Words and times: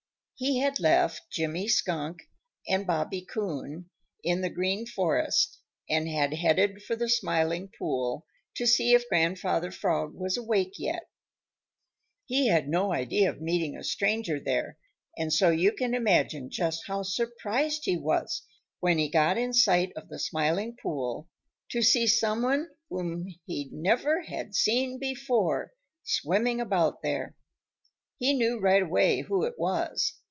He 0.35 0.57
had 0.57 0.79
left 0.79 1.29
Jimmy 1.29 1.67
Skunk 1.67 2.23
and 2.67 2.87
Bobby 2.87 3.21
Coon 3.31 3.91
in 4.23 4.41
the 4.41 4.49
Green 4.49 4.87
Forest 4.87 5.59
and 5.87 6.07
had 6.09 6.33
headed 6.33 6.81
for 6.81 6.95
the 6.95 7.07
Smiling 7.07 7.69
Pool 7.77 8.25
to 8.55 8.65
see 8.65 8.93
if 8.95 9.07
Grandfather 9.07 9.69
Frog 9.69 10.15
was 10.15 10.37
awake 10.37 10.79
yet. 10.79 11.03
He 12.25 12.47
had 12.47 12.67
no 12.67 12.91
idea 12.91 13.29
of 13.29 13.39
meeting 13.39 13.77
a 13.77 13.83
stranger 13.83 14.39
there, 14.39 14.79
and 15.15 15.31
so 15.31 15.51
you 15.51 15.73
can 15.73 15.93
imagine 15.93 16.49
just 16.49 16.85
how 16.87 17.03
surprised 17.03 17.83
he 17.85 17.95
was 17.95 18.41
when 18.79 18.97
he 18.97 19.09
got 19.09 19.37
in 19.37 19.53
sight 19.53 19.91
of 19.95 20.09
the 20.09 20.17
Smiling 20.17 20.75
Pool 20.81 21.29
to 21.69 21.83
see 21.83 22.07
some 22.07 22.41
one 22.41 22.67
whom 22.89 23.27
he 23.45 23.69
never 23.71 24.23
had 24.23 24.55
seen 24.55 24.97
before 24.97 25.71
swimming 26.01 26.59
about 26.59 27.03
there. 27.03 27.35
He 28.17 28.33
knew 28.33 28.59
right 28.59 28.81
away 28.81 29.21
who 29.21 29.43
it 29.43 29.59
was. 29.59 30.13